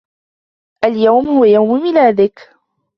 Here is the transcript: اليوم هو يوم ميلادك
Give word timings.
اليوم 0.85 1.27
هو 1.27 1.45
يوم 1.45 1.83
ميلادك 1.83 2.49